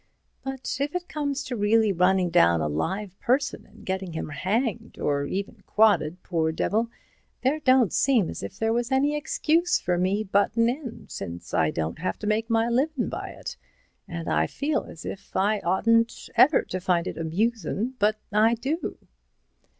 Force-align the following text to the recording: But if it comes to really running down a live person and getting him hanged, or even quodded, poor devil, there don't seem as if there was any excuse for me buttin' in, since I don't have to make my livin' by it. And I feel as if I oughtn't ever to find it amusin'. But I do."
But 0.43 0.77
if 0.79 0.95
it 0.95 1.07
comes 1.07 1.43
to 1.43 1.55
really 1.55 1.93
running 1.93 2.31
down 2.31 2.59
a 2.59 2.67
live 2.67 3.19
person 3.19 3.67
and 3.67 3.85
getting 3.85 4.13
him 4.13 4.29
hanged, 4.29 4.97
or 4.97 5.25
even 5.25 5.61
quodded, 5.67 6.23
poor 6.23 6.51
devil, 6.51 6.89
there 7.43 7.59
don't 7.59 7.93
seem 7.93 8.27
as 8.27 8.41
if 8.41 8.57
there 8.57 8.73
was 8.73 8.91
any 8.91 9.15
excuse 9.15 9.77
for 9.79 9.99
me 9.99 10.23
buttin' 10.23 10.67
in, 10.69 11.05
since 11.07 11.53
I 11.53 11.69
don't 11.69 11.99
have 11.99 12.17
to 12.17 12.25
make 12.25 12.49
my 12.49 12.67
livin' 12.67 13.09
by 13.09 13.27
it. 13.39 13.55
And 14.07 14.27
I 14.27 14.47
feel 14.47 14.85
as 14.85 15.05
if 15.05 15.35
I 15.35 15.59
oughtn't 15.59 16.29
ever 16.35 16.63
to 16.63 16.79
find 16.79 17.05
it 17.05 17.15
amusin'. 17.19 17.93
But 17.99 18.15
I 18.33 18.55
do." 18.55 18.97